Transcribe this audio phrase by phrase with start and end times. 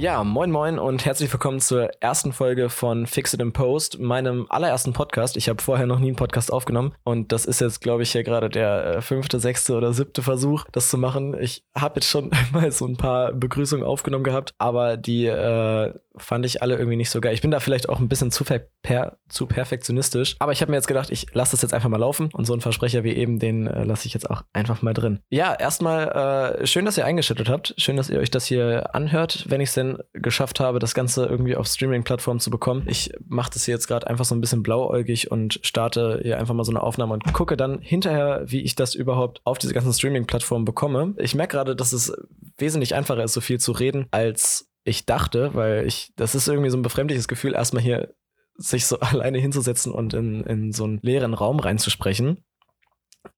[0.00, 4.46] Ja, moin moin und herzlich willkommen zur ersten Folge von Fix It in Post, meinem
[4.48, 5.36] allerersten Podcast.
[5.36, 8.22] Ich habe vorher noch nie einen Podcast aufgenommen und das ist jetzt, glaube ich, hier
[8.22, 11.36] gerade der äh, fünfte, sechste oder siebte Versuch, das zu machen.
[11.38, 16.44] Ich habe jetzt schon mal so ein paar Begrüßungen aufgenommen gehabt, aber die äh, fand
[16.46, 17.34] ich alle irgendwie nicht so geil.
[17.34, 20.76] Ich bin da vielleicht auch ein bisschen zu, per zu perfektionistisch, aber ich habe mir
[20.76, 23.38] jetzt gedacht, ich lasse das jetzt einfach mal laufen und so einen Versprecher wie eben,
[23.38, 25.20] den äh, lasse ich jetzt auch einfach mal drin.
[25.30, 27.74] Ja, erstmal äh, schön, dass ihr eingeschüttet habt.
[27.76, 31.26] Schön, dass ihr euch das hier anhört, wenn ich es denn geschafft habe, das Ganze
[31.26, 32.84] irgendwie auf Streaming-Plattformen zu bekommen.
[32.86, 36.54] Ich mache das hier jetzt gerade einfach so ein bisschen blauäugig und starte hier einfach
[36.54, 39.92] mal so eine Aufnahme und gucke dann hinterher, wie ich das überhaupt auf diese ganzen
[39.92, 41.14] Streaming-Plattformen bekomme.
[41.18, 42.12] Ich merke gerade, dass es
[42.58, 46.70] wesentlich einfacher ist, so viel zu reden, als ich dachte, weil ich, das ist irgendwie
[46.70, 48.14] so ein befremdliches Gefühl, erstmal hier
[48.56, 52.44] sich so alleine hinzusetzen und in, in so einen leeren Raum reinzusprechen.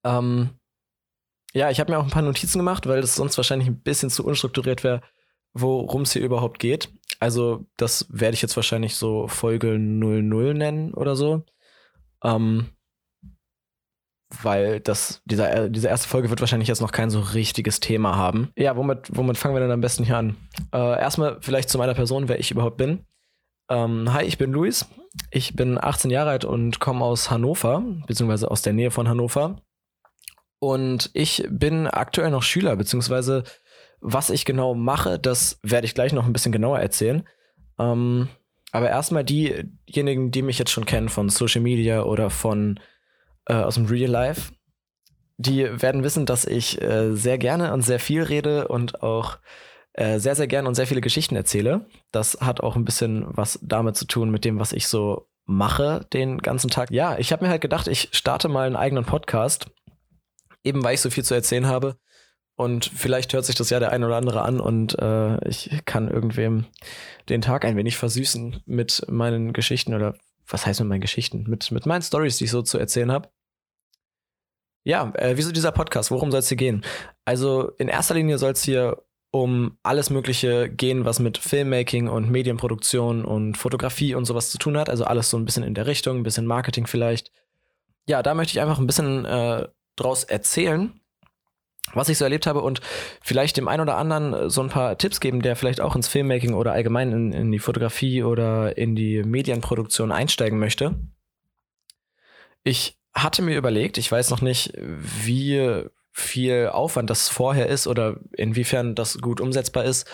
[0.03, 0.51] Ähm,
[1.53, 4.09] ja, ich habe mir auch ein paar Notizen gemacht, weil das sonst wahrscheinlich ein bisschen
[4.09, 5.01] zu unstrukturiert wäre,
[5.53, 6.91] worum es hier überhaupt geht.
[7.19, 11.45] Also, das werde ich jetzt wahrscheinlich so Folge 00 nennen oder so.
[12.23, 12.71] Ähm,
[14.41, 18.15] weil das, dieser, äh, diese erste Folge wird wahrscheinlich jetzt noch kein so richtiges Thema
[18.15, 18.49] haben.
[18.57, 20.35] Ja, womit, womit fangen wir denn am besten hier an?
[20.73, 23.05] Äh, erstmal vielleicht zu meiner Person, wer ich überhaupt bin.
[23.69, 24.85] Ähm, hi, ich bin Luis.
[25.31, 29.57] Ich bin 18 Jahre alt und komme aus Hannover, beziehungsweise aus der Nähe von Hannover.
[30.59, 33.43] Und ich bin aktuell noch Schüler, beziehungsweise
[33.99, 37.23] was ich genau mache, das werde ich gleich noch ein bisschen genauer erzählen.
[37.79, 38.27] Ähm,
[38.71, 42.79] aber erstmal diejenigen, die mich jetzt schon kennen von Social Media oder von
[43.45, 44.53] äh, aus dem Real Life,
[45.37, 49.37] die werden wissen, dass ich äh, sehr gerne und sehr viel rede und auch
[49.93, 51.85] äh, sehr, sehr gerne und sehr viele Geschichten erzähle.
[52.11, 56.05] Das hat auch ein bisschen was damit zu tun, mit dem, was ich so mache
[56.13, 56.91] den ganzen Tag.
[56.91, 59.67] Ja, ich habe mir halt gedacht, ich starte mal einen eigenen Podcast,
[60.63, 61.97] eben weil ich so viel zu erzählen habe.
[62.55, 66.07] Und vielleicht hört sich das ja der ein oder andere an und äh, ich kann
[66.07, 66.65] irgendwem
[67.27, 70.13] den Tag ein wenig versüßen mit meinen Geschichten oder
[70.47, 71.45] was heißt mit meinen Geschichten?
[71.47, 73.29] Mit, mit meinen Stories, die ich so zu erzählen habe.
[74.85, 76.11] Ja, äh, wieso dieser Podcast?
[76.11, 76.83] Worum soll es hier gehen?
[77.25, 82.29] Also in erster Linie soll es hier um alles Mögliche gehen, was mit Filmmaking und
[82.29, 84.89] Medienproduktion und Fotografie und sowas zu tun hat.
[84.89, 87.31] Also alles so ein bisschen in der Richtung, ein bisschen Marketing vielleicht.
[88.07, 90.99] Ja, da möchte ich einfach ein bisschen äh, draus erzählen
[91.93, 92.81] was ich so erlebt habe und
[93.21, 96.07] vielleicht dem einen oder anderen äh, so ein paar Tipps geben, der vielleicht auch ins
[96.07, 100.95] Filmmaking oder allgemein in, in die Fotografie oder in die Medienproduktion einsteigen möchte.
[102.63, 108.17] Ich hatte mir überlegt, ich weiß noch nicht, wie viel Aufwand das vorher ist oder
[108.33, 110.07] inwiefern das gut umsetzbar ist,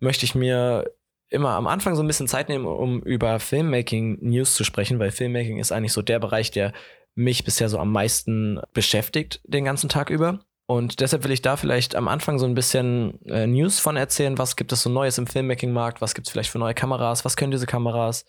[0.00, 0.90] möchte ich mir
[1.28, 5.10] immer am Anfang so ein bisschen Zeit nehmen, um über Filmmaking News zu sprechen, weil
[5.10, 6.72] Filmmaking ist eigentlich so der Bereich, der
[7.14, 10.40] mich bisher so am meisten beschäftigt den ganzen Tag über.
[10.66, 14.38] Und deshalb will ich da vielleicht am Anfang so ein bisschen äh, News von erzählen.
[14.38, 16.00] Was gibt es so Neues im Filmmaking-Markt?
[16.00, 17.24] Was gibt es vielleicht für neue Kameras?
[17.24, 18.24] Was können diese Kameras?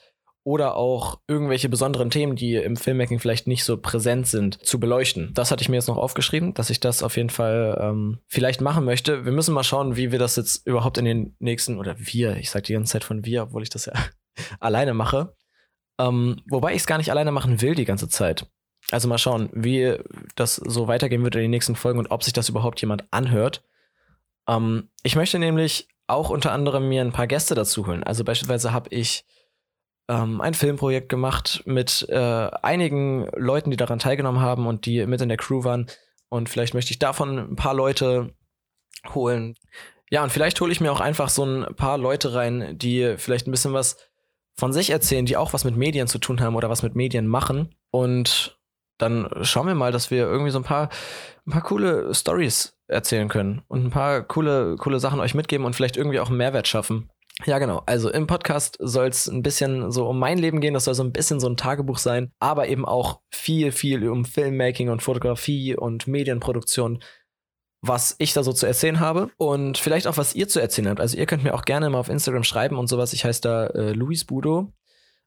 [0.46, 5.32] Oder auch irgendwelche besonderen Themen, die im Filmmaking vielleicht nicht so präsent sind, zu beleuchten.
[5.34, 8.60] Das hatte ich mir jetzt noch aufgeschrieben, dass ich das auf jeden Fall ähm, vielleicht
[8.60, 9.24] machen möchte.
[9.24, 12.50] Wir müssen mal schauen, wie wir das jetzt überhaupt in den nächsten, oder wir, ich
[12.50, 13.94] sage die ganze Zeit von wir, obwohl ich das ja
[14.60, 15.34] alleine mache.
[15.98, 18.48] Ähm, wobei ich es gar nicht alleine machen will die ganze Zeit.
[18.94, 19.98] Also mal schauen, wie
[20.36, 23.64] das so weitergehen wird in den nächsten Folgen und ob sich das überhaupt jemand anhört.
[24.48, 28.04] Ähm, ich möchte nämlich auch unter anderem mir ein paar Gäste dazu holen.
[28.04, 29.26] Also beispielsweise habe ich
[30.10, 35.22] ähm, ein Filmprojekt gemacht mit äh, einigen Leuten, die daran teilgenommen haben und die mit
[35.22, 35.88] in der Crew waren.
[36.30, 38.34] Und vielleicht möchte ich davon ein paar Leute
[39.14, 39.56] holen.
[40.10, 43.48] Ja, und vielleicht hole ich mir auch einfach so ein paar Leute rein, die vielleicht
[43.48, 43.98] ein bisschen was
[44.56, 47.28] von sich erzählen, die auch was mit Medien zu tun haben oder was mit Medien
[47.28, 47.74] machen.
[47.90, 48.60] Und
[49.04, 50.90] dann schauen wir mal, dass wir irgendwie so ein paar,
[51.46, 55.76] ein paar coole Stories erzählen können und ein paar coole, coole Sachen euch mitgeben und
[55.76, 57.10] vielleicht irgendwie auch einen Mehrwert schaffen.
[57.46, 57.82] Ja, genau.
[57.86, 60.76] Also im Podcast soll es ein bisschen so um mein Leben gehen.
[60.76, 64.24] Das soll so ein bisschen so ein Tagebuch sein, aber eben auch viel, viel um
[64.24, 67.04] Filmmaking und Fotografie und Medienproduktion,
[67.82, 71.02] was ich da so zu erzählen habe und vielleicht auch, was ihr zu erzählen habt.
[71.02, 73.14] Also ihr könnt mir auch gerne mal auf Instagram schreiben und sowas.
[73.14, 74.72] Ich heiße da äh, Luis Budo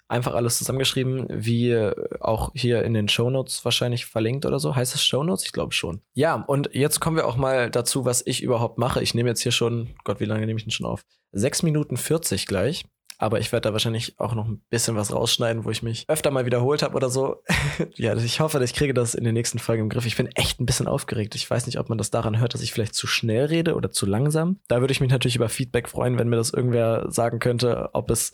[0.09, 1.75] einfach alles zusammengeschrieben, wie
[2.21, 4.77] auch hier in den Shownotes wahrscheinlich verlinkt oder so.
[4.77, 5.45] Heißt es Shownotes?
[5.45, 6.01] Ich glaube schon.
[6.15, 9.03] Ja, und jetzt kommen wir auch mal dazu, was ich überhaupt mache.
[9.03, 11.05] Ich nehme jetzt hier schon, Gott, wie lange nehme ich denn schon auf?
[11.33, 12.85] 6 Minuten 40 gleich.
[13.19, 16.31] Aber ich werde da wahrscheinlich auch noch ein bisschen was rausschneiden, wo ich mich öfter
[16.31, 17.43] mal wiederholt habe oder so.
[17.95, 20.05] ja, ich hoffe, ich kriege das in den nächsten Folgen im Griff.
[20.05, 21.35] Ich bin echt ein bisschen aufgeregt.
[21.35, 23.91] Ich weiß nicht, ob man das daran hört, dass ich vielleicht zu schnell rede oder
[23.91, 24.61] zu langsam.
[24.69, 28.11] Da würde ich mich natürlich über Feedback freuen, wenn mir das irgendwer sagen könnte, ob
[28.11, 28.33] es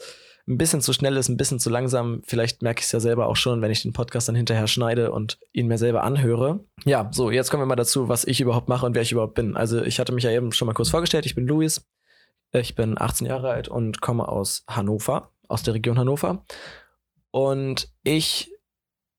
[0.48, 2.22] ein bisschen zu schnell ist, ein bisschen zu langsam.
[2.24, 5.12] Vielleicht merke ich es ja selber auch schon, wenn ich den Podcast dann hinterher schneide
[5.12, 6.64] und ihn mir selber anhöre.
[6.84, 9.34] Ja, so, jetzt kommen wir mal dazu, was ich überhaupt mache und wer ich überhaupt
[9.34, 9.56] bin.
[9.56, 11.26] Also ich hatte mich ja eben schon mal kurz vorgestellt.
[11.26, 11.86] Ich bin Luis.
[12.52, 16.44] Ich bin 18 Jahre alt und komme aus Hannover, aus der Region Hannover.
[17.30, 18.52] Und ich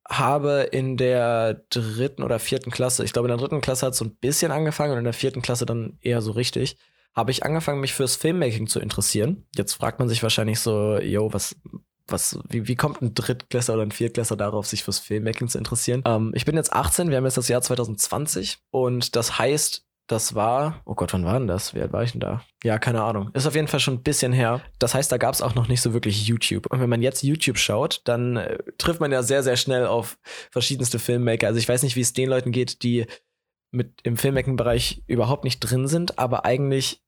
[0.08, 4.00] habe in der dritten oder vierten Klasse, ich glaube in der dritten Klasse hat es
[4.00, 6.78] so ein bisschen angefangen und in der vierten Klasse dann eher so richtig,
[7.16, 9.46] habe ich angefangen, mich fürs Filmmaking zu interessieren.
[9.56, 11.56] Jetzt fragt man sich wahrscheinlich so, yo, was,
[12.08, 16.04] was, wie, wie kommt ein Drittklässler oder ein Viertklässler darauf, sich fürs Filmmaking zu interessieren?
[16.06, 20.36] Ähm, ich bin jetzt 18, wir haben jetzt das Jahr 2020 und das heißt, das
[20.36, 21.74] war, oh Gott, wann war denn das?
[21.74, 22.44] Wie alt war ich denn da?
[22.62, 23.30] Ja, keine Ahnung.
[23.34, 24.62] Ist auf jeden Fall schon ein bisschen her.
[24.78, 26.66] Das heißt, da gab es auch noch nicht so wirklich YouTube.
[26.68, 30.18] Und wenn man jetzt YouTube schaut, dann äh, trifft man ja sehr, sehr schnell auf
[30.52, 31.48] verschiedenste Filmmaker.
[31.48, 33.06] Also ich weiß nicht, wie es den Leuten geht, die
[33.74, 37.02] mit im Filmmaking-Bereich überhaupt nicht drin sind, aber eigentlich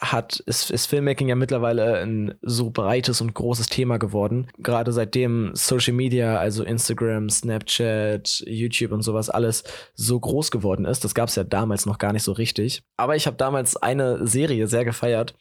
[0.00, 4.48] hat, ist, ist Filmmaking ja mittlerweile ein so breites und großes Thema geworden.
[4.58, 9.64] Gerade seitdem Social Media, also Instagram, Snapchat, YouTube und sowas alles
[9.94, 11.04] so groß geworden ist.
[11.04, 12.82] Das gab es ja damals noch gar nicht so richtig.
[12.96, 15.34] Aber ich habe damals eine Serie sehr gefeiert.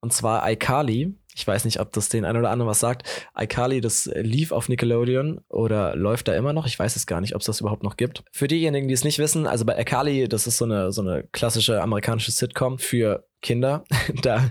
[0.00, 1.14] Und zwar iCarly.
[1.34, 3.08] Ich weiß nicht, ob das den einen oder anderen was sagt.
[3.38, 6.66] iCarly, das lief auf Nickelodeon oder läuft da immer noch.
[6.66, 8.24] Ich weiß es gar nicht, ob es das überhaupt noch gibt.
[8.32, 11.22] Für diejenigen, die es nicht wissen, also bei iCarly, das ist so eine, so eine
[11.30, 13.84] klassische amerikanische Sitcom für Kinder.
[14.22, 14.50] da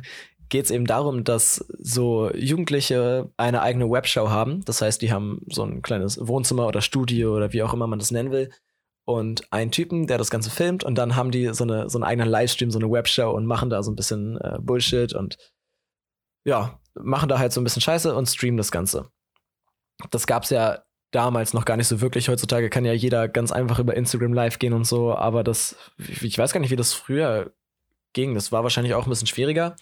[0.50, 4.64] geht es eben darum, dass so Jugendliche eine eigene Webshow haben.
[4.66, 8.00] Das heißt, die haben so ein kleines Wohnzimmer oder Studio oder wie auch immer man
[8.00, 8.50] das nennen will.
[9.08, 12.04] Und einen Typen, der das Ganze filmt und dann haben die so, eine, so einen
[12.04, 15.38] eigenen Livestream, so eine Webshow und machen da so ein bisschen äh, Bullshit und
[16.44, 19.10] ja, machen da halt so ein bisschen Scheiße und streamen das Ganze.
[20.12, 22.28] Das gab's ja damals noch gar nicht so wirklich.
[22.28, 26.38] Heutzutage kann ja jeder ganz einfach über Instagram Live gehen und so, aber das, ich
[26.38, 27.54] weiß gar nicht, wie das früher
[28.12, 28.36] ging.
[28.36, 29.78] Das war wahrscheinlich auch ein bisschen schwieriger.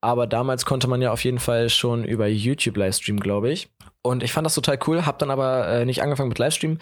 [0.00, 3.70] Aber damals konnte man ja auf jeden Fall schon über YouTube Livestream, glaube ich.
[4.02, 6.78] Und ich fand das total cool, habe dann aber äh, nicht angefangen mit Livestream,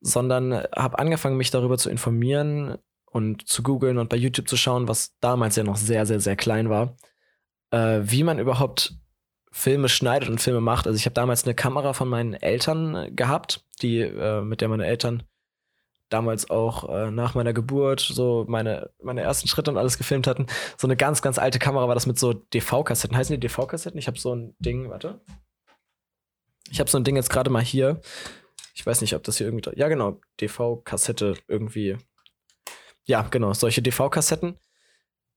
[0.00, 2.78] sondern habe angefangen, mich darüber zu informieren
[3.10, 6.36] und zu googeln und bei YouTube zu schauen, was damals ja noch sehr, sehr, sehr
[6.36, 6.96] klein war,
[7.70, 8.94] äh, wie man überhaupt
[9.52, 10.86] Filme schneidet und Filme macht.
[10.86, 14.86] Also ich habe damals eine Kamera von meinen Eltern gehabt, die äh, mit der meine
[14.86, 15.24] Eltern
[16.08, 20.46] damals auch äh, nach meiner Geburt so meine, meine ersten Schritte und alles gefilmt hatten.
[20.76, 23.16] So eine ganz, ganz alte Kamera war das mit so DV-Kassetten.
[23.16, 23.98] Heißen die DV-Kassetten?
[23.98, 25.20] Ich habe so ein Ding, warte.
[26.70, 28.00] Ich habe so ein Ding jetzt gerade mal hier.
[28.80, 29.78] Ich weiß nicht, ob das hier irgendwie.
[29.78, 30.18] Ja, genau.
[30.40, 31.98] DV-Kassette irgendwie.
[33.04, 33.52] Ja, genau.
[33.52, 34.56] Solche DV-Kassetten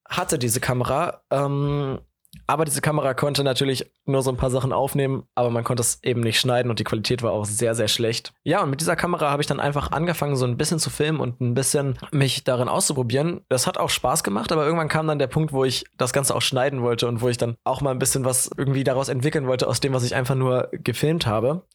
[0.08, 1.24] hatte diese Kamera.
[1.30, 2.00] Ähm,
[2.48, 6.02] aber diese Kamera konnte natürlich nur so ein paar Sachen aufnehmen, aber man konnte es
[6.04, 8.34] eben nicht schneiden und die Qualität war auch sehr, sehr schlecht.
[8.44, 11.20] Ja, und mit dieser Kamera habe ich dann einfach angefangen, so ein bisschen zu filmen
[11.20, 13.42] und ein bisschen mich darin auszuprobieren.
[13.50, 16.34] Das hat auch Spaß gemacht, aber irgendwann kam dann der Punkt, wo ich das Ganze
[16.34, 19.48] auch schneiden wollte und wo ich dann auch mal ein bisschen was irgendwie daraus entwickeln
[19.48, 21.68] wollte, aus dem, was ich einfach nur gefilmt habe.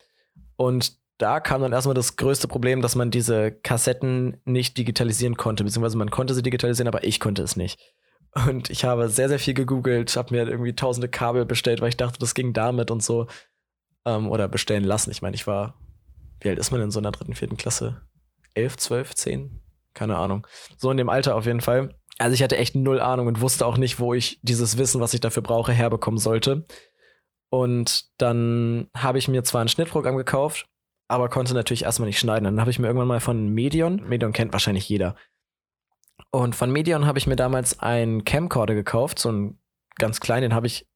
[0.56, 5.64] Und da kam dann erstmal das größte Problem, dass man diese Kassetten nicht digitalisieren konnte,
[5.64, 7.80] beziehungsweise man konnte sie digitalisieren, aber ich konnte es nicht.
[8.46, 11.96] Und ich habe sehr, sehr viel gegoogelt, habe mir irgendwie tausende Kabel bestellt, weil ich
[11.96, 13.26] dachte, das ging damit und so.
[14.04, 15.10] Ähm, oder bestellen lassen.
[15.10, 15.74] Ich meine, ich war,
[16.40, 18.00] wie alt ist man in so einer dritten, vierten Klasse?
[18.54, 19.60] Elf, zwölf, zehn?
[19.94, 20.46] Keine Ahnung.
[20.76, 21.96] So in dem Alter auf jeden Fall.
[22.18, 25.14] Also ich hatte echt null Ahnung und wusste auch nicht, wo ich dieses Wissen, was
[25.14, 26.66] ich dafür brauche, herbekommen sollte.
[27.50, 30.66] Und dann habe ich mir zwar ein Schnittprogramm gekauft,
[31.08, 32.44] aber konnte natürlich erstmal nicht schneiden.
[32.44, 35.16] Dann habe ich mir irgendwann mal von Medion, Medion kennt wahrscheinlich jeder,
[36.30, 39.58] und von Medion habe ich mir damals einen Camcorder gekauft, so einen
[39.96, 40.86] ganz kleinen, den habe ich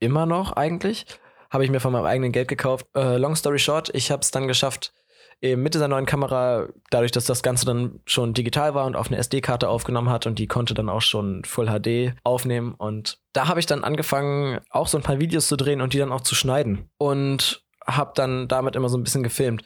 [0.00, 1.06] immer noch eigentlich.
[1.50, 2.86] Habe ich mir von meinem eigenen Geld gekauft.
[2.94, 4.92] Äh, long story short, ich habe es dann geschafft,
[5.40, 9.08] eben mit dieser neuen Kamera, dadurch, dass das Ganze dann schon digital war und auf
[9.08, 12.74] eine SD-Karte aufgenommen hat und die konnte dann auch schon Full HD aufnehmen.
[12.74, 15.98] Und da habe ich dann angefangen, auch so ein paar Videos zu drehen und die
[15.98, 16.90] dann auch zu schneiden.
[16.98, 19.64] Und habe dann damit immer so ein bisschen gefilmt.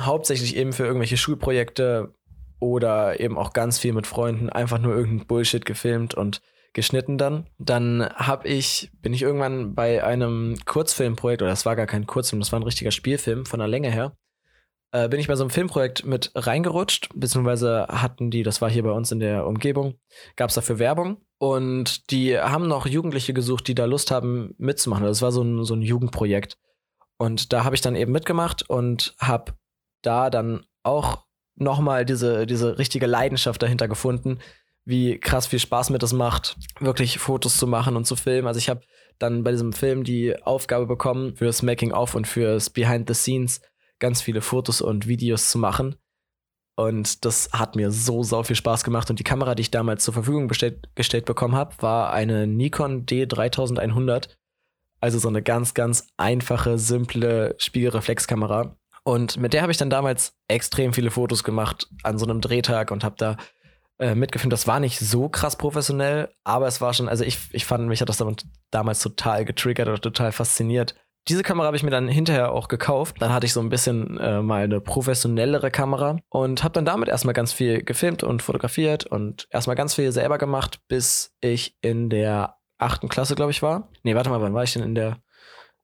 [0.00, 2.14] Hauptsächlich eben für irgendwelche Schulprojekte,
[2.62, 6.40] oder eben auch ganz viel mit Freunden einfach nur irgendein Bullshit gefilmt und
[6.72, 7.48] geschnitten dann.
[7.58, 12.40] Dann habe ich, bin ich irgendwann bei einem Kurzfilmprojekt, oder das war gar kein Kurzfilm,
[12.40, 14.16] das war ein richtiger Spielfilm von der Länge her,
[14.92, 18.84] äh, bin ich bei so einem Filmprojekt mit reingerutscht, beziehungsweise hatten die, das war hier
[18.84, 19.98] bei uns in der Umgebung,
[20.36, 25.04] gab es dafür Werbung und die haben noch Jugendliche gesucht, die da Lust haben mitzumachen.
[25.04, 26.58] Das war so ein, so ein Jugendprojekt.
[27.22, 29.52] Und da habe ich dann eben mitgemacht und habe
[30.02, 31.24] da dann auch
[31.54, 34.40] nochmal diese, diese richtige Leidenschaft dahinter gefunden,
[34.84, 38.48] wie krass viel Spaß mir das macht, wirklich Fotos zu machen und zu filmen.
[38.48, 38.80] Also ich habe
[39.20, 43.60] dann bei diesem Film die Aufgabe bekommen, fürs Making-of und fürs Behind the Scenes
[44.00, 45.94] ganz viele Fotos und Videos zu machen.
[46.74, 49.10] Und das hat mir so sau viel Spaß gemacht.
[49.10, 54.26] Und die Kamera, die ich damals zur Verfügung gestellt bekommen habe, war eine Nikon D3100.
[55.02, 58.76] Also so eine ganz, ganz einfache, simple Spiegelreflexkamera.
[59.04, 62.92] Und mit der habe ich dann damals extrem viele Fotos gemacht an so einem Drehtag
[62.92, 63.36] und habe da
[63.98, 64.52] äh, mitgefilmt.
[64.52, 68.00] Das war nicht so krass professionell, aber es war schon, also ich, ich fand, mich
[68.00, 68.24] hat das
[68.70, 70.94] damals total getriggert oder total fasziniert.
[71.28, 73.16] Diese Kamera habe ich mir dann hinterher auch gekauft.
[73.20, 77.08] Dann hatte ich so ein bisschen äh, mal eine professionellere Kamera und habe dann damit
[77.08, 82.08] erstmal ganz viel gefilmt und fotografiert und erstmal ganz viel selber gemacht, bis ich in
[82.08, 83.88] der achten Klasse, glaube ich, war.
[84.02, 85.18] Nee, warte mal, wann war ich denn in der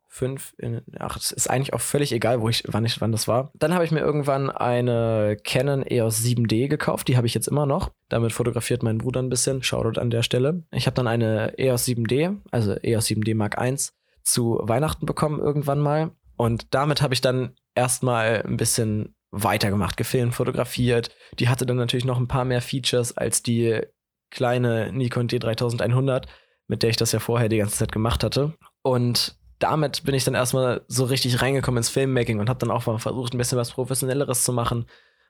[0.08, 3.28] fünf, in, ach, es ist eigentlich auch völlig egal, wo ich, wann ich, wann das
[3.28, 3.52] war.
[3.54, 7.66] Dann habe ich mir irgendwann eine Canon EOS 7D gekauft, die habe ich jetzt immer
[7.66, 7.92] noch.
[8.08, 9.62] Damit fotografiert mein Bruder ein bisschen.
[9.62, 10.64] Shoutout an der Stelle.
[10.72, 13.76] Ich habe dann eine EOS 7D, also EOS 7D Mark I,
[14.24, 16.10] zu Weihnachten bekommen irgendwann mal.
[16.36, 21.10] Und damit habe ich dann erstmal ein bisschen weitergemacht, gefilmt, fotografiert.
[21.38, 23.82] Die hatte dann natürlich noch ein paar mehr Features als die
[24.30, 26.24] kleine Nikon D3100,
[26.68, 28.54] mit der ich das ja vorher die ganze Zeit gemacht hatte.
[28.82, 32.86] Und damit bin ich dann erstmal so richtig reingekommen ins Filmmaking und habe dann auch
[32.86, 34.86] mal versucht, ein bisschen was Professionelleres zu machen.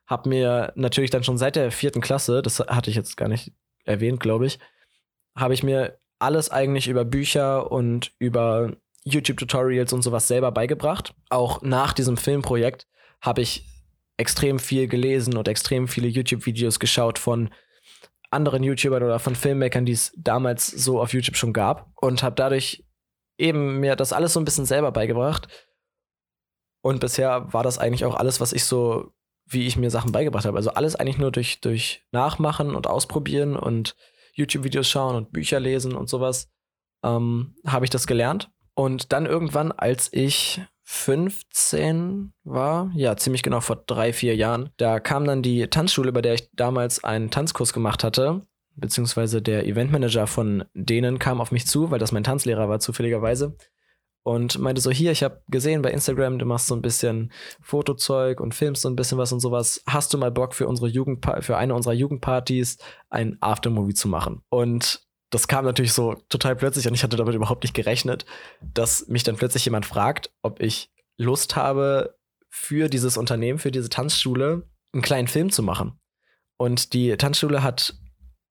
[0.07, 3.52] Hab mir natürlich dann schon seit der vierten Klasse, das hatte ich jetzt gar nicht
[3.85, 4.59] erwähnt, glaube ich,
[5.37, 8.73] habe ich mir alles eigentlich über Bücher und über
[9.04, 11.14] YouTube-Tutorials und sowas selber beigebracht.
[11.30, 12.87] Auch nach diesem Filmprojekt
[13.21, 13.64] habe ich
[14.16, 17.50] extrem viel gelesen und extrem viele YouTube-Videos geschaut von
[18.30, 22.37] anderen YouTubern oder von Filmmakern, die es damals so auf YouTube schon gab und habe
[22.37, 22.85] dadurch
[23.38, 25.49] eben mir das alles so ein bisschen selber beigebracht.
[26.82, 29.12] Und bisher war das eigentlich auch alles, was ich so,
[29.47, 30.56] wie ich mir Sachen beigebracht habe.
[30.56, 33.97] Also alles eigentlich nur durch, durch Nachmachen und Ausprobieren und
[34.35, 36.50] YouTube-Videos schauen und Bücher lesen und sowas
[37.02, 38.50] ähm, habe ich das gelernt.
[38.75, 45.00] Und dann irgendwann, als ich 15 war, ja, ziemlich genau vor drei, vier Jahren, da
[45.00, 48.40] kam dann die Tanzschule, bei der ich damals einen Tanzkurs gemacht hatte,
[48.75, 53.54] beziehungsweise der Eventmanager von denen kam auf mich zu, weil das mein Tanzlehrer war, zufälligerweise.
[54.23, 58.40] Und meinte so, hier, ich habe gesehen bei Instagram, du machst so ein bisschen Fotozeug
[58.40, 59.83] und filmst so ein bisschen was und sowas.
[59.87, 62.78] Hast du mal Bock für unsere Jugendpa für eine unserer Jugendpartys
[63.11, 64.40] ein Aftermovie zu machen?
[64.49, 68.25] Und das kam natürlich so total plötzlich und ich hatte damit überhaupt nicht gerechnet,
[68.61, 72.18] dass mich dann plötzlich jemand fragt, ob ich Lust habe,
[72.50, 75.99] für dieses Unternehmen, für diese Tanzschule, einen kleinen Film zu machen.
[76.56, 77.94] Und die Tanzschule hat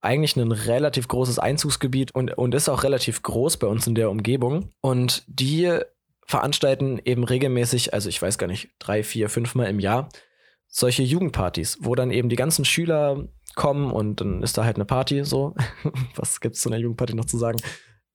[0.02, 4.10] eigentlich ein relativ großes Einzugsgebiet und, und ist auch relativ groß bei uns in der
[4.10, 4.72] Umgebung.
[4.82, 5.80] Und die
[6.26, 10.10] veranstalten eben regelmäßig, also ich weiß gar nicht, drei, vier, fünf Mal im Jahr,
[10.68, 14.86] solche Jugendpartys, wo dann eben die ganzen Schüler kommen und dann ist da halt eine
[14.86, 15.56] Party so.
[16.16, 17.58] Was gibt es zu einer Jugendparty noch zu sagen?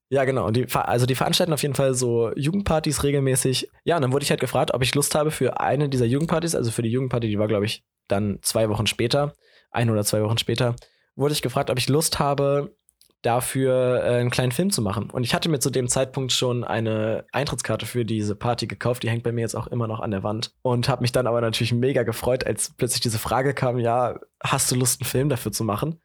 [0.09, 0.51] Ja, genau.
[0.51, 3.71] Die, also die veranstalten auf jeden Fall so Jugendpartys regelmäßig.
[3.85, 6.55] Ja, und dann wurde ich halt gefragt, ob ich Lust habe für eine dieser Jugendpartys,
[6.55, 9.33] also für die Jugendparty, die war, glaube ich, dann zwei Wochen später,
[9.71, 10.77] ein oder zwei Wochen später,
[11.17, 12.77] wurde ich gefragt, ob ich Lust habe,
[13.23, 15.11] dafür äh, einen kleinen Film zu machen.
[15.11, 19.03] Und ich hatte mir zu dem Zeitpunkt schon eine Eintrittskarte für diese Party gekauft.
[19.03, 20.55] Die hängt bei mir jetzt auch immer noch an der Wand.
[20.63, 24.71] Und habe mich dann aber natürlich mega gefreut, als plötzlich diese Frage kam, ja, hast
[24.71, 26.01] du Lust, einen Film dafür zu machen?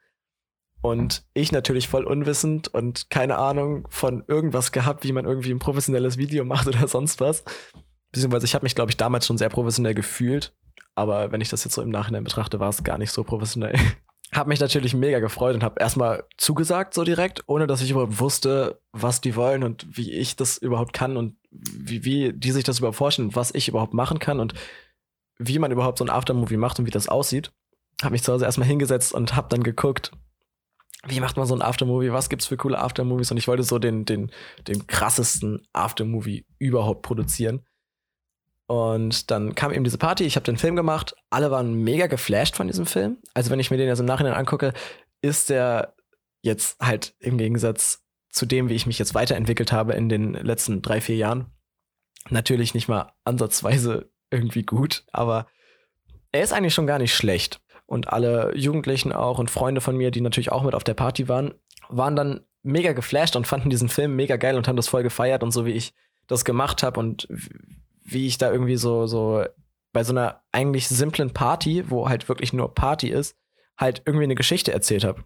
[0.81, 5.59] Und ich natürlich voll unwissend und keine Ahnung von irgendwas gehabt, wie man irgendwie ein
[5.59, 7.43] professionelles Video macht oder sonst was.
[8.11, 10.55] Beziehungsweise ich habe mich, glaube ich, damals schon sehr professionell gefühlt.
[10.95, 13.75] Aber wenn ich das jetzt so im Nachhinein betrachte, war es gar nicht so professionell.
[14.33, 18.19] habe mich natürlich mega gefreut und habe erstmal zugesagt so direkt, ohne dass ich überhaupt
[18.19, 22.63] wusste, was die wollen und wie ich das überhaupt kann und wie, wie die sich
[22.63, 24.53] das überhaupt vorstellen was ich überhaupt machen kann und
[25.39, 27.51] wie man überhaupt so ein Aftermovie macht und wie das aussieht.
[28.01, 30.11] Habe mich zu Hause erstmal hingesetzt und habe dann geguckt,
[31.05, 33.79] wie macht man so ein Aftermovie, was gibt's für coole Aftermovies und ich wollte so
[33.79, 34.31] den, den,
[34.67, 37.65] den krassesten Aftermovie überhaupt produzieren.
[38.67, 42.55] Und dann kam eben diese Party, ich habe den Film gemacht, alle waren mega geflasht
[42.57, 43.17] von diesem Film.
[43.33, 44.73] Also wenn ich mir den jetzt im Nachhinein angucke,
[45.21, 45.95] ist der
[46.41, 50.81] jetzt halt im Gegensatz zu dem, wie ich mich jetzt weiterentwickelt habe in den letzten
[50.81, 51.47] drei, vier Jahren,
[52.29, 55.47] natürlich nicht mal ansatzweise irgendwie gut, aber
[56.33, 57.61] er ist eigentlich schon gar nicht schlecht.
[57.85, 61.29] Und alle Jugendlichen auch und Freunde von mir, die natürlich auch mit auf der Party
[61.29, 61.53] waren,
[61.87, 65.41] waren dann mega geflasht und fanden diesen Film mega geil und haben das voll gefeiert
[65.41, 65.93] und so wie ich
[66.27, 67.29] das gemacht habe und
[68.07, 69.43] wie ich da irgendwie so, so
[69.93, 73.35] bei so einer eigentlich simplen Party, wo halt wirklich nur Party ist,
[73.77, 75.23] halt irgendwie eine Geschichte erzählt habe.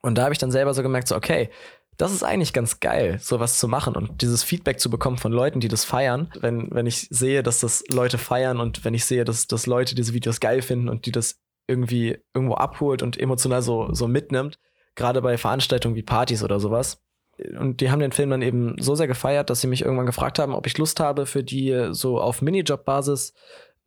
[0.00, 1.50] Und da habe ich dann selber so gemerkt, so, okay,
[1.96, 5.60] das ist eigentlich ganz geil, sowas zu machen und dieses Feedback zu bekommen von Leuten,
[5.60, 6.32] die das feiern.
[6.40, 9.94] Wenn, wenn ich sehe, dass das Leute feiern und wenn ich sehe, dass, dass Leute
[9.94, 14.58] diese Videos geil finden und die das irgendwie irgendwo abholt und emotional so, so mitnimmt,
[14.94, 17.00] gerade bei Veranstaltungen wie Partys oder sowas,
[17.58, 20.38] und die haben den Film dann eben so sehr gefeiert, dass sie mich irgendwann gefragt
[20.38, 23.34] haben, ob ich Lust habe, für die so auf Minijob-Basis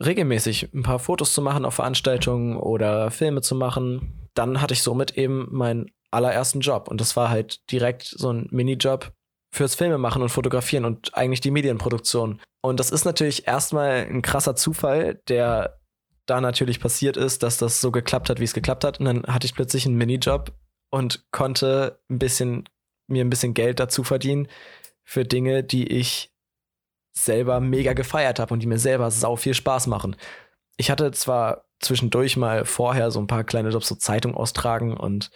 [0.03, 4.29] regelmäßig ein paar Fotos zu machen auf Veranstaltungen oder Filme zu machen.
[4.33, 6.87] Dann hatte ich somit eben meinen allerersten Job.
[6.89, 9.13] Und das war halt direkt so ein Minijob
[9.51, 12.41] fürs Filme machen und fotografieren und eigentlich die Medienproduktion.
[12.61, 15.79] Und das ist natürlich erstmal ein krasser Zufall, der
[16.25, 18.99] da natürlich passiert ist, dass das so geklappt hat, wie es geklappt hat.
[18.99, 20.51] Und dann hatte ich plötzlich einen Minijob
[20.91, 22.67] und konnte ein bisschen,
[23.07, 24.47] mir ein bisschen Geld dazu verdienen
[25.03, 26.31] für Dinge, die ich
[27.13, 30.15] selber mega gefeiert habe und die mir selber sau viel Spaß machen.
[30.77, 35.31] Ich hatte zwar zwischendurch mal vorher so ein paar kleine Jobs, so Zeitung austragen und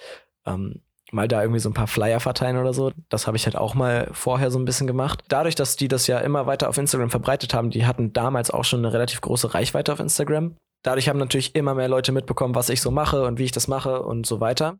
[0.45, 2.91] ähm, mal da irgendwie so ein paar Flyer verteilen oder so.
[3.09, 5.23] Das habe ich halt auch mal vorher so ein bisschen gemacht.
[5.29, 8.65] Dadurch, dass die das ja immer weiter auf Instagram verbreitet haben, die hatten damals auch
[8.65, 10.55] schon eine relativ große Reichweite auf Instagram.
[10.83, 13.67] Dadurch haben natürlich immer mehr Leute mitbekommen, was ich so mache und wie ich das
[13.67, 14.79] mache und so weiter.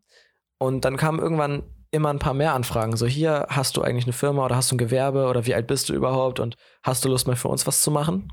[0.58, 2.96] Und dann kamen irgendwann immer ein paar mehr Anfragen.
[2.96, 5.66] So, hier hast du eigentlich eine Firma oder hast du ein Gewerbe oder wie alt
[5.66, 8.32] bist du überhaupt und hast du Lust mal für uns was zu machen?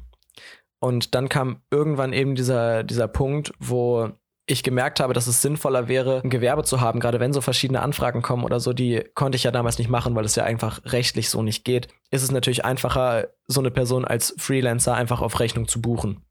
[0.80, 4.12] Und dann kam irgendwann eben dieser, dieser Punkt, wo
[4.50, 7.82] ich gemerkt habe, dass es sinnvoller wäre, ein Gewerbe zu haben, gerade wenn so verschiedene
[7.82, 10.80] Anfragen kommen oder so, die konnte ich ja damals nicht machen, weil es ja einfach
[10.86, 15.40] rechtlich so nicht geht, ist es natürlich einfacher, so eine Person als Freelancer einfach auf
[15.42, 16.26] Rechnung zu buchen.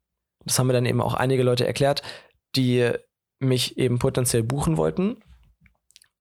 [0.44, 2.02] Das haben mir dann eben auch einige Leute erklärt,
[2.54, 2.90] die
[3.38, 5.18] mich eben potenziell buchen wollten.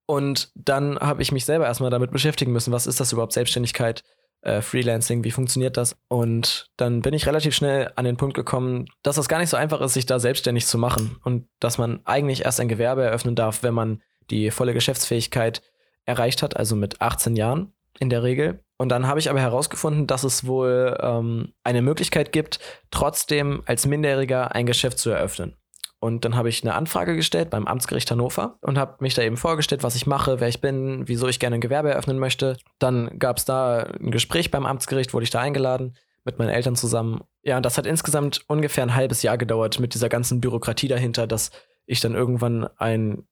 [0.05, 4.03] Und dann habe ich mich selber erstmal damit beschäftigen müssen, was ist das überhaupt Selbstständigkeit?
[4.45, 5.97] äh, Freelancing, wie funktioniert das?
[6.07, 9.57] Und dann bin ich relativ schnell an den Punkt gekommen, dass es gar nicht so
[9.57, 13.35] einfach ist, sich da selbstständig zu machen und dass man eigentlich erst ein Gewerbe eröffnen
[13.35, 15.61] darf, wenn man die volle Geschäftsfähigkeit
[16.05, 18.59] erreicht hat, also mit 18 Jahren in der Regel.
[18.77, 22.59] Und dann habe ich aber herausgefunden, dass es wohl ähm, eine Möglichkeit gibt,
[22.91, 25.55] trotzdem als Minderjähriger ein Geschäft zu eröffnen.
[25.99, 29.37] Und dann habe ich eine Anfrage gestellt beim Amtsgericht Hannover und habe mich da eben
[29.37, 32.57] vorgestellt, was ich mache, wer ich bin, wieso ich gerne ein Gewerbe eröffnen möchte.
[32.79, 36.75] Dann gab es da ein Gespräch beim Amtsgericht, wurde ich da eingeladen mit meinen Eltern
[36.75, 37.21] zusammen.
[37.43, 41.27] Ja, und das hat insgesamt ungefähr ein halbes Jahr gedauert mit dieser ganzen Bürokratie dahinter,
[41.27, 41.51] dass
[41.85, 43.27] ich dann irgendwann einen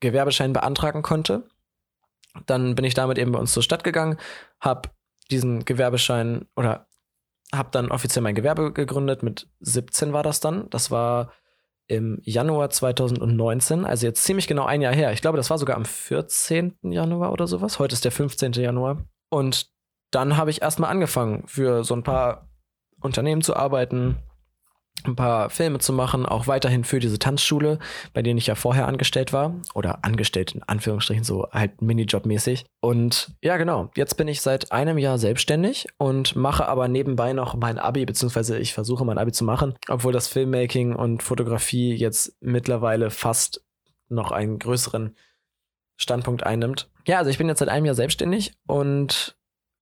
[0.00, 1.46] Gewerbeschein beantragen konnte.
[2.46, 4.16] Dann bin ich damit eben bei uns zur Stadt gegangen,
[4.60, 4.90] habe
[5.30, 6.86] diesen Gewerbeschein oder
[7.54, 9.22] habe dann offiziell mein Gewerbe gegründet.
[9.22, 10.68] Mit 17 war das dann.
[10.70, 11.32] Das war
[11.88, 15.12] im Januar 2019, also jetzt ziemlich genau ein Jahr her.
[15.12, 16.76] Ich glaube, das war sogar am 14.
[16.82, 17.78] Januar oder sowas.
[17.78, 18.52] Heute ist der 15.
[18.52, 19.04] Januar.
[19.30, 19.70] Und
[20.10, 22.48] dann habe ich erstmal angefangen, für so ein paar
[23.00, 24.16] Unternehmen zu arbeiten,
[25.06, 27.78] ein paar Filme zu machen, auch weiterhin für diese Tanzschule,
[28.12, 29.54] bei denen ich ja vorher angestellt war.
[29.74, 32.64] Oder angestellt in Anführungsstrichen, so halt Minijob-mäßig.
[32.80, 37.54] Und ja, genau, jetzt bin ich seit einem Jahr selbstständig und mache aber nebenbei noch
[37.54, 42.36] mein Abi, beziehungsweise ich versuche mein Abi zu machen, obwohl das Filmmaking und Fotografie jetzt
[42.40, 43.62] mittlerweile fast
[44.08, 45.16] noch einen größeren
[45.96, 46.90] Standpunkt einnimmt.
[47.06, 49.36] Ja, also ich bin jetzt seit einem Jahr selbstständig und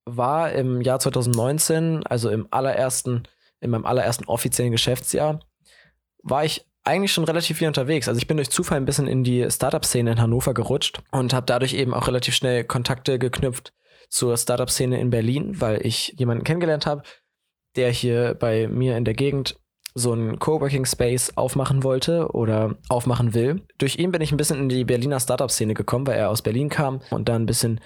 [0.07, 3.25] war im Jahr 2019, also im allerersten
[3.61, 5.41] in meinem allerersten offiziellen Geschäftsjahr,
[6.23, 8.09] war ich eigentlich schon relativ viel unterwegs.
[8.09, 11.47] Also ich bin durch Zufall ein bisschen in die Startup-Szene in Hannover gerutscht und habe
[11.47, 13.73] dadurch eben auch relativ schnell Kontakte geknüpft
[14.09, 17.03] zur Startup-Szene in Berlin, weil ich jemanden kennengelernt habe,
[17.75, 19.59] der hier bei mir in der Gegend
[19.95, 23.63] so einen Coworking Space aufmachen wollte oder aufmachen will.
[23.79, 26.69] Durch ihn bin ich ein bisschen in die Berliner Startup-Szene gekommen, weil er aus Berlin
[26.69, 27.81] kam und da ein bisschen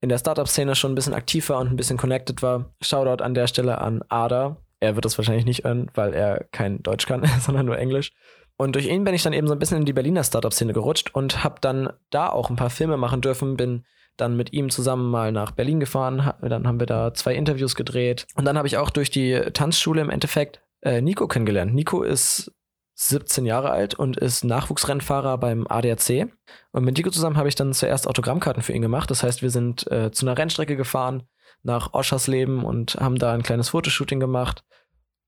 [0.00, 2.74] in der Startup-Szene schon ein bisschen aktiv war und ein bisschen connected war.
[2.80, 6.82] Shoutout an der Stelle an Ada, er wird das wahrscheinlich nicht hören, weil er kein
[6.82, 8.12] Deutsch kann, sondern nur Englisch.
[8.56, 11.14] Und durch ihn bin ich dann eben so ein bisschen in die Berliner Startup-Szene gerutscht
[11.14, 13.84] und habe dann da auch ein paar Filme machen dürfen, bin
[14.16, 18.26] dann mit ihm zusammen mal nach Berlin gefahren, dann haben wir da zwei Interviews gedreht
[18.34, 21.74] und dann habe ich auch durch die Tanzschule im Endeffekt äh, Nico kennengelernt.
[21.74, 22.52] Nico ist
[22.96, 26.28] 17 Jahre alt und ist Nachwuchsrennfahrer beim ADAC.
[26.72, 29.10] Und mit Nico zusammen habe ich dann zuerst Autogrammkarten für ihn gemacht.
[29.10, 31.22] Das heißt, wir sind äh, zu einer Rennstrecke gefahren,
[31.62, 34.64] nach Oschersleben und haben da ein kleines Fotoshooting gemacht.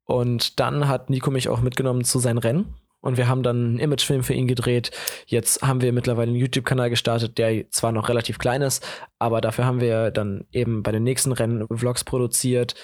[0.04, 2.74] Und dann hat Nico mich auch mitgenommen zu seinen Rennen.
[3.00, 4.92] Und wir haben dann einen Imagefilm für ihn gedreht.
[5.26, 8.86] Jetzt haben wir mittlerweile einen YouTube-Kanal gestartet, der zwar noch relativ klein ist,
[9.18, 12.74] aber dafür haben wir dann eben bei den nächsten Rennen Vlogs produziert.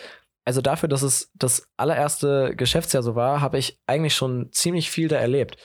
[0.45, 5.07] Also dafür, dass es das allererste Geschäftsjahr so war, habe ich eigentlich schon ziemlich viel
[5.07, 5.57] da erlebt.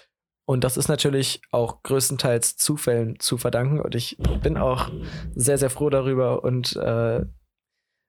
[0.45, 3.79] Und das ist natürlich auch größtenteils Zufällen zu verdanken.
[3.79, 4.91] Und ich bin auch
[5.33, 7.21] sehr, sehr froh darüber und äh,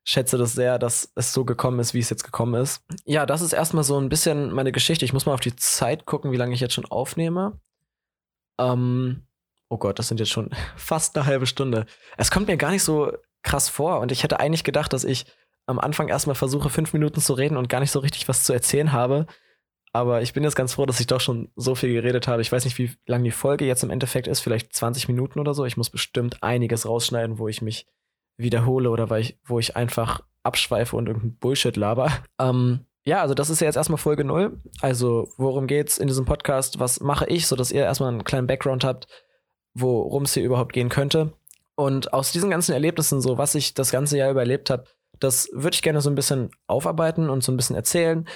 [0.04, 2.82] schätze das sehr, dass es so gekommen ist, wie es jetzt gekommen ist.
[3.04, 5.04] Ja, das ist erstmal so ein bisschen meine Geschichte.
[5.04, 7.58] Ich muss mal auf die Zeit gucken, wie lange ich jetzt schon aufnehme.
[8.60, 9.26] Ähm,
[9.70, 11.86] oh Gott, das sind jetzt schon fast eine halbe Stunde.
[12.16, 13.12] Es kommt mir gar nicht so
[13.42, 15.26] krass vor und ich hätte eigentlich gedacht, dass ich
[15.66, 18.52] am Anfang erstmal versuche, fünf Minuten zu reden und gar nicht so richtig was zu
[18.52, 19.26] erzählen habe.
[19.92, 22.42] Aber ich bin jetzt ganz froh, dass ich doch schon so viel geredet habe.
[22.42, 25.54] Ich weiß nicht, wie lang die Folge jetzt im Endeffekt ist, vielleicht 20 Minuten oder
[25.54, 25.64] so.
[25.64, 27.86] Ich muss bestimmt einiges rausschneiden, wo ich mich
[28.36, 32.12] wiederhole oder weil ich, wo ich einfach abschweife und irgendein Bullshit laber.
[32.40, 34.58] Ähm, ja, also das ist ja jetzt erstmal Folge 0.
[34.80, 36.80] Also, worum geht's in diesem Podcast?
[36.80, 39.08] Was mache ich, sodass ihr erstmal einen kleinen Background habt,
[39.74, 41.32] worum es hier überhaupt gehen könnte.
[41.74, 44.84] Und aus diesen ganzen Erlebnissen, so was ich das ganze Jahr überlebt habe,
[45.20, 48.26] das würde ich gerne so ein bisschen aufarbeiten und so ein bisschen erzählen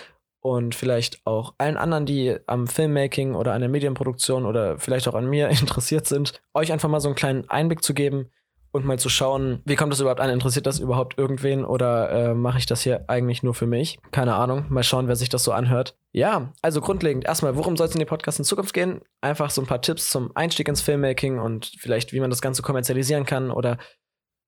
[0.40, 5.14] und vielleicht auch allen anderen, die am Filmmaking oder an der Medienproduktion oder vielleicht auch
[5.14, 8.30] an mir interessiert sind, euch einfach mal so einen kleinen Einblick zu geben
[8.78, 10.30] und mal zu schauen, wie kommt das überhaupt an?
[10.30, 13.98] Interessiert das überhaupt irgendwen oder äh, mache ich das hier eigentlich nur für mich?
[14.10, 14.64] Keine Ahnung.
[14.70, 15.96] Mal schauen, wer sich das so anhört.
[16.12, 19.02] Ja, also grundlegend erstmal, worum soll es in den Podcast in Zukunft gehen?
[19.20, 22.62] Einfach so ein paar Tipps zum Einstieg ins Filmmaking und vielleicht, wie man das Ganze
[22.62, 23.78] kommerzialisieren kann oder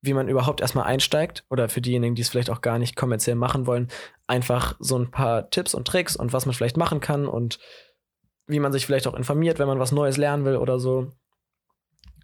[0.02, 3.36] wie man überhaupt erstmal einsteigt oder für diejenigen, die es vielleicht auch gar nicht kommerziell
[3.36, 3.88] machen wollen,
[4.26, 7.58] einfach so ein paar Tipps und Tricks und was man vielleicht machen kann und
[8.46, 11.12] wie man sich vielleicht auch informiert, wenn man was Neues lernen will oder so.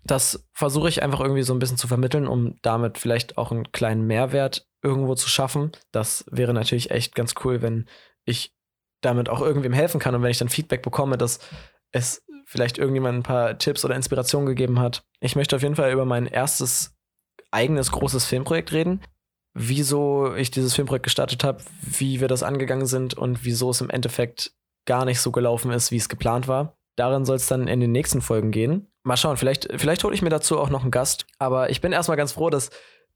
[0.07, 3.73] Das versuche ich einfach irgendwie so ein bisschen zu vermitteln, um damit vielleicht auch einen
[3.73, 5.73] kleinen Mehrwert irgendwo zu schaffen.
[5.91, 7.87] Das wäre natürlich echt ganz cool, wenn
[8.25, 8.55] ich
[9.01, 11.41] damit auch irgendwem helfen kann und wenn ich dann Feedback bekomme, dass
[11.91, 15.05] es vielleicht irgendjemand ein paar Tipps oder Inspirationen gegeben hat.
[15.21, 16.95] Ich möchte auf jeden Fall über mein erstes
[17.51, 19.01] eigenes großes Filmprojekt reden.
[19.55, 23.91] Wieso ich dieses Filmprojekt gestartet habe, wie wir das angegangen sind und wieso es im
[23.91, 24.53] Endeffekt
[24.85, 26.77] gar nicht so gelaufen ist, wie es geplant war.
[26.97, 28.87] Darin soll es dann in den nächsten Folgen gehen.
[29.07, 31.27] Mal schauen, vielleicht, vielleicht hole ich mir dazu auch noch einen Gast.
[31.39, 32.71] Aber ich bin erstmal ganz froh, dass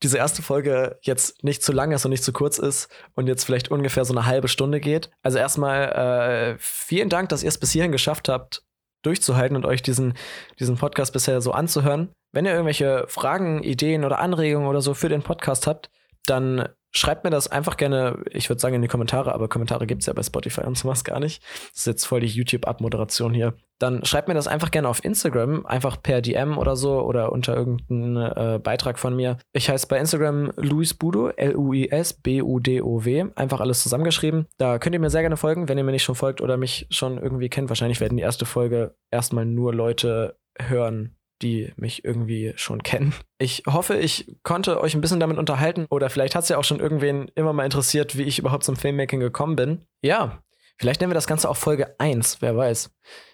[0.04, 3.44] diese erste Folge jetzt nicht zu lang ist und nicht zu kurz ist und jetzt
[3.44, 5.10] vielleicht ungefähr so eine halbe Stunde geht.
[5.22, 8.62] Also erstmal äh, vielen Dank, dass ihr es bis hierhin geschafft habt,
[9.02, 10.14] durchzuhalten und euch diesen,
[10.60, 12.12] diesen Podcast bisher so anzuhören.
[12.30, 15.90] Wenn ihr irgendwelche Fragen, Ideen oder Anregungen oder so für den Podcast habt,
[16.24, 20.02] dann schreibt mir das einfach gerne, ich würde sagen in die Kommentare, aber Kommentare gibt
[20.02, 21.42] es ja bei Spotify und sowas gar nicht.
[21.70, 23.54] Das ist jetzt voll die YouTube-Abmoderation hier.
[23.78, 27.56] Dann schreibt mir das einfach gerne auf Instagram, einfach per DM oder so oder unter
[27.56, 29.38] irgendeinem äh, Beitrag von mir.
[29.52, 34.46] Ich heiße bei Instagram Luis Budo, L-U-I-S B-U-D-O-W, einfach alles zusammengeschrieben.
[34.58, 36.86] Da könnt ihr mir sehr gerne folgen, wenn ihr mir nicht schon folgt oder mich
[36.90, 37.70] schon irgendwie kennt.
[37.70, 43.14] Wahrscheinlich werden die erste Folge erstmal nur Leute hören, die mich irgendwie schon kennen.
[43.38, 46.64] Ich hoffe, ich konnte euch ein bisschen damit unterhalten oder vielleicht hat es ja auch
[46.64, 49.86] schon irgendwen immer mal interessiert, wie ich überhaupt zum Filmmaking gekommen bin.
[50.02, 50.42] Ja,
[50.78, 52.90] vielleicht nennen wir das Ganze auch Folge 1, wer weiß.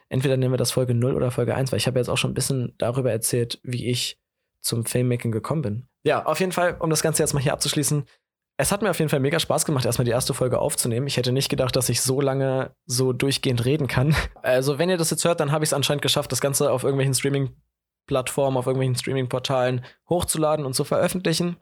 [0.09, 2.31] Entweder nennen wir das Folge 0 oder Folge 1, weil ich habe jetzt auch schon
[2.31, 4.19] ein bisschen darüber erzählt, wie ich
[4.61, 5.89] zum Filmmaking gekommen bin.
[6.05, 8.05] Ja, auf jeden Fall, um das Ganze jetzt mal hier abzuschließen,
[8.59, 11.07] es hat mir auf jeden Fall mega Spaß gemacht, erstmal die erste Folge aufzunehmen.
[11.07, 14.17] Ich hätte nicht gedacht, dass ich so lange so durchgehend reden kann.
[14.43, 16.83] Also, wenn ihr das jetzt hört, dann habe ich es anscheinend geschafft, das Ganze auf
[16.83, 17.51] irgendwelchen Streaming
[18.07, 21.57] Plattformen, auf irgendwelchen Streaming-Portalen hochzuladen und zu veröffentlichen.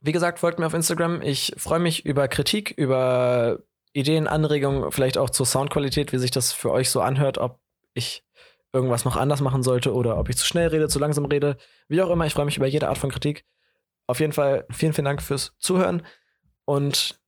[0.00, 1.22] Wie gesagt, folgt mir auf Instagram.
[1.22, 3.60] Ich freue mich über Kritik, über
[3.92, 7.60] Ideen, Anregungen, vielleicht auch zur Soundqualität, wie sich das für euch so anhört, ob
[7.94, 8.24] ich
[8.72, 11.56] irgendwas noch anders machen sollte oder ob ich zu schnell rede, zu langsam rede.
[11.88, 13.44] Wie auch immer, ich freue mich über jede Art von Kritik.
[14.06, 16.02] Auf jeden Fall vielen, vielen Dank fürs Zuhören
[16.64, 17.18] und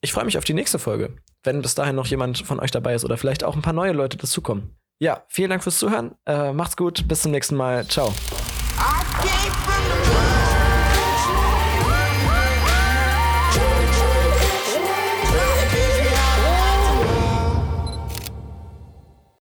[0.00, 2.94] ich freue mich auf die nächste Folge, wenn bis dahin noch jemand von euch dabei
[2.94, 4.76] ist oder vielleicht auch ein paar neue Leute dazukommen.
[5.02, 6.14] Ja, vielen Dank fürs Zuhören.
[6.26, 7.08] Äh, macht's gut.
[7.08, 7.84] Bis zum nächsten Mal.
[7.88, 8.12] Ciao.